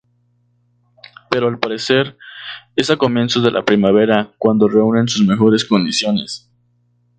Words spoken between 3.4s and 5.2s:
de la primavera cuando reúnen